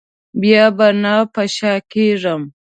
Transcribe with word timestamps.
بیا 0.41 0.65
به 0.77 0.87
نه 1.01 1.15
په 1.33 1.41
شا 1.55 1.73
کېږم. 1.91 2.41